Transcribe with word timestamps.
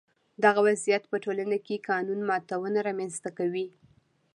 دغه 0.43 0.59
وضعیت 0.67 1.03
په 1.07 1.17
ټولنه 1.23 1.57
کې 1.65 1.83
قانون 1.89 2.19
ماتونه 2.29 2.79
رامنځته 2.87 3.29
کوي. 3.37 3.67